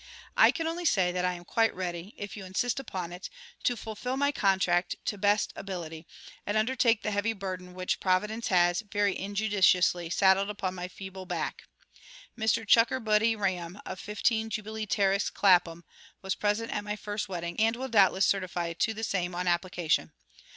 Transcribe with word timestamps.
I 0.35 0.49
can 0.49 0.65
only 0.65 0.83
say 0.85 1.11
that 1.11 1.25
I 1.25 1.33
am 1.33 1.45
quite 1.45 1.75
ready 1.75 2.15
(if 2.17 2.35
you 2.35 2.43
insist 2.43 2.79
upon 2.79 3.13
it) 3.13 3.29
to 3.63 3.75
fulfil 3.77 4.17
my 4.17 4.31
contract 4.31 4.95
to 5.05 5.15
best 5.15 5.53
ability, 5.55 6.07
and 6.43 6.57
undertake 6.57 7.03
the 7.03 7.11
heavy 7.11 7.33
burden 7.33 7.75
which 7.75 7.99
Providence 7.99 8.47
has, 8.47 8.81
very 8.81 9.13
injudiciously, 9.15 10.09
saddled 10.09 10.49
upon 10.49 10.73
my 10.73 10.87
feeble 10.87 11.27
back. 11.27 11.65
Mr 12.35 12.67
CHUCKERBUTTY 12.67 13.35
RAM, 13.35 13.79
of 13.85 13.99
15 13.99 14.49
Jubilee 14.49 14.87
Terrace, 14.87 15.29
Clapham, 15.29 15.83
was 16.23 16.33
present 16.33 16.71
at 16.71 16.83
my 16.83 16.95
first 16.95 17.29
wedding, 17.29 17.55
and 17.59 17.75
will 17.75 17.87
doubtless 17.87 18.25
certify 18.25 18.73
to 18.73 19.03
same 19.03 19.35
on 19.35 19.47
application. 19.47 20.13